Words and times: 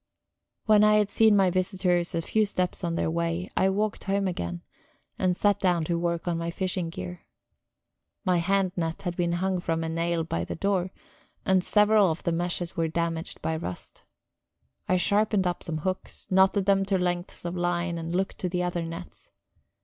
When 0.65 0.83
I 0.83 0.95
had 0.95 1.11
seen 1.11 1.35
my 1.35 1.51
visitors 1.51 2.15
a 2.15 2.23
few 2.23 2.43
steps 2.47 2.83
on 2.83 2.95
their 2.95 3.11
way, 3.11 3.51
I 3.55 3.69
walked 3.69 4.05
home 4.05 4.27
again 4.27 4.63
and 5.19 5.37
sat 5.37 5.59
down 5.59 5.83
to 5.83 5.99
work 5.99 6.27
at 6.27 6.33
my 6.35 6.49
fishing 6.49 6.89
gear. 6.89 7.27
My 8.25 8.37
hand 8.39 8.71
net 8.75 9.03
had 9.03 9.15
been 9.15 9.33
hung 9.33 9.59
from 9.59 9.83
a 9.83 9.89
nail 9.89 10.23
by 10.23 10.43
the 10.43 10.55
door, 10.55 10.89
and 11.45 11.63
several 11.63 12.09
of 12.09 12.23
the 12.23 12.31
meshes 12.31 12.75
were 12.75 12.87
damaged 12.87 13.43
by 13.43 13.55
rust; 13.55 14.01
I 14.89 14.97
sharpened 14.97 15.45
up 15.45 15.61
some 15.61 15.77
hooks, 15.77 16.25
knotted 16.31 16.65
them 16.65 16.83
to 16.85 16.97
lengths 16.97 17.45
of 17.45 17.55
line, 17.55 17.99
and 17.99 18.15
looked 18.15 18.39
to 18.39 18.49
the 18.49 18.63
other 18.63 18.81
nets. 18.83 19.29